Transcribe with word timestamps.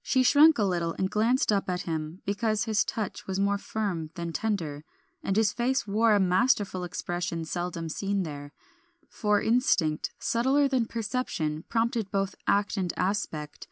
She 0.00 0.22
shrunk 0.22 0.56
a 0.56 0.64
little 0.64 0.94
and 0.94 1.10
glanced 1.10 1.52
up 1.52 1.68
at 1.68 1.82
him, 1.82 2.22
because 2.24 2.64
his 2.64 2.86
touch 2.86 3.26
was 3.26 3.38
more 3.38 3.58
firm 3.58 4.08
than 4.14 4.32
tender, 4.32 4.82
and 5.22 5.36
his 5.36 5.52
face 5.52 5.86
wore 5.86 6.14
a 6.14 6.18
masterful 6.18 6.84
expression 6.84 7.44
seldom 7.44 7.90
seen 7.90 8.22
there; 8.22 8.54
for 9.10 9.42
instinct, 9.42 10.10
subtler 10.18 10.68
than 10.68 10.86
perception, 10.86 11.64
prompted 11.68 12.10
both 12.10 12.34
act 12.46 12.78
and 12.78 12.94
aspect. 12.96 13.68